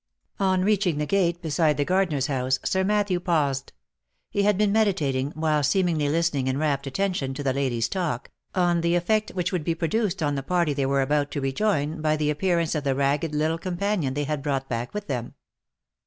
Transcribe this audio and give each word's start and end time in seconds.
On 0.39 0.63
reaching 0.63 0.97
the 0.97 1.05
gate 1.05 1.43
beside 1.43 1.77
the 1.77 1.85
gardener's 1.85 2.25
house, 2.25 2.57
Sir 2.65 2.83
Matthew 2.83 3.19
paused. 3.19 3.71
He 4.31 4.41
had 4.41 4.57
been 4.57 4.71
meditating, 4.71 5.29
while 5.35 5.61
seemingly 5.61 6.09
listening 6.09 6.47
in 6.47 6.57
rapt 6.57 6.87
attention 6.87 7.35
to 7.35 7.43
the 7.43 7.53
lady's 7.53 7.87
talk, 7.87 8.31
on 8.55 8.81
the 8.81 8.95
effect 8.95 9.29
which 9.35 9.51
would 9.51 9.63
be 9.63 9.75
produced 9.75 10.23
on 10.23 10.33
the 10.33 10.41
party 10.41 10.73
they 10.73 10.87
were 10.87 11.03
about 11.03 11.29
to 11.33 11.41
rejoin, 11.41 12.01
by 12.01 12.17
the 12.17 12.31
appearance 12.31 12.73
of 12.73 12.83
the 12.83 12.95
ragged 12.95 13.35
little 13.35 13.59
companion 13.59 14.15
they 14.15 14.23
had 14.23 14.41
brought 14.41 14.67
back 14.67 14.91
with 14.91 15.05
them. 15.05 15.35